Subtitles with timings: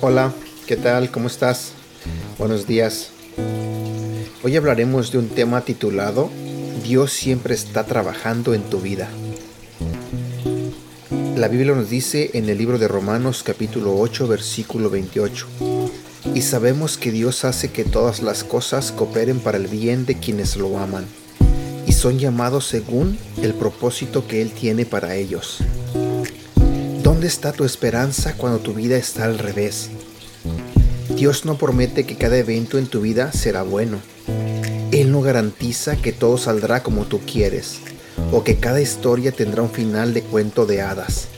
[0.00, 0.32] Hola,
[0.66, 1.10] ¿qué tal?
[1.10, 1.72] ¿Cómo estás?
[2.38, 3.10] Buenos días.
[4.42, 6.30] Hoy hablaremos de un tema titulado
[6.84, 9.08] Dios siempre está trabajando en tu vida.
[11.34, 15.48] La Biblia nos dice en el libro de Romanos capítulo 8 versículo 28,
[16.34, 20.56] y sabemos que Dios hace que todas las cosas cooperen para el bien de quienes
[20.56, 21.06] lo aman,
[21.86, 25.58] y son llamados según el propósito que Él tiene para ellos.
[27.04, 29.90] ¿Dónde está tu esperanza cuando tu vida está al revés?
[31.14, 33.98] Dios no promete que cada evento en tu vida será bueno.
[34.90, 37.78] Él no garantiza que todo saldrá como tú quieres
[38.32, 41.28] o que cada historia tendrá un final de cuento de hadas.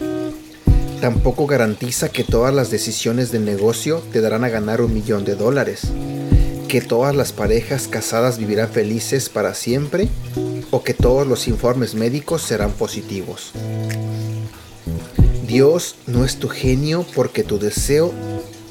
[1.00, 5.34] Tampoco garantiza que todas las decisiones de negocio te darán a ganar un millón de
[5.34, 5.82] dólares,
[6.68, 10.08] que todas las parejas casadas vivirán felices para siempre
[10.70, 13.52] o que todos los informes médicos serán positivos.
[15.46, 18.12] Dios no es tu genio porque tu deseo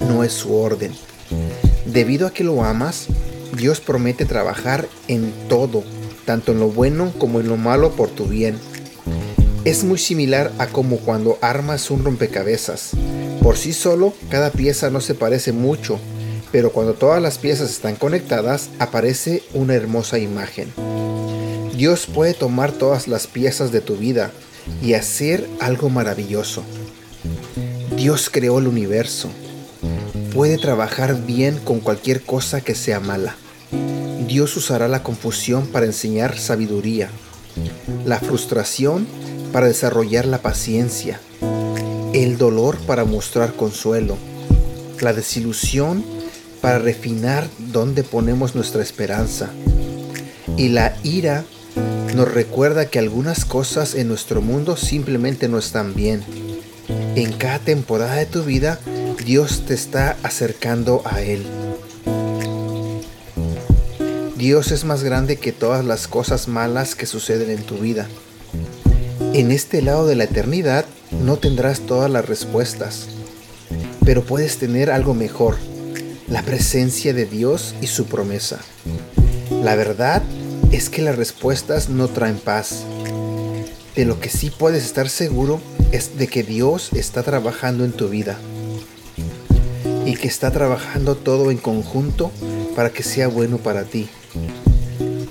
[0.01, 0.91] no es su orden.
[1.85, 3.07] Debido a que lo amas,
[3.55, 5.83] Dios promete trabajar en todo,
[6.25, 8.57] tanto en lo bueno como en lo malo por tu bien.
[9.65, 12.91] Es muy similar a como cuando armas un rompecabezas.
[13.41, 15.99] Por sí solo, cada pieza no se parece mucho,
[16.51, 20.71] pero cuando todas las piezas están conectadas, aparece una hermosa imagen.
[21.75, 24.29] Dios puede tomar todas las piezas de tu vida
[24.83, 26.63] y hacer algo maravilloso.
[27.97, 29.29] Dios creó el universo,
[30.31, 33.35] puede trabajar bien con cualquier cosa que sea mala.
[34.27, 37.09] Dios usará la confusión para enseñar sabiduría,
[38.05, 39.07] la frustración
[39.55, 41.21] para desarrollar la paciencia,
[42.11, 44.17] el dolor para mostrar consuelo,
[44.99, 46.03] la desilusión
[46.59, 49.49] para refinar dónde ponemos nuestra esperanza
[50.57, 51.45] y la ira
[52.17, 56.21] nos recuerda que algunas cosas en nuestro mundo simplemente no están bien.
[57.15, 58.77] En cada temporada de tu vida
[59.25, 61.45] Dios te está acercando a Él.
[64.35, 68.09] Dios es más grande que todas las cosas malas que suceden en tu vida.
[69.35, 73.07] En este lado de la eternidad no tendrás todas las respuestas,
[74.05, 75.57] pero puedes tener algo mejor,
[76.29, 78.61] la presencia de Dios y su promesa.
[79.61, 80.23] La verdad
[80.71, 82.85] es que las respuestas no traen paz.
[83.97, 85.59] De lo que sí puedes estar seguro
[85.91, 88.37] es de que Dios está trabajando en tu vida
[90.05, 92.31] y que está trabajando todo en conjunto
[92.73, 94.07] para que sea bueno para ti.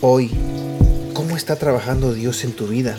[0.03, 0.31] Hoy,
[1.15, 2.99] ¿cómo está trabajando Dios en tu vida?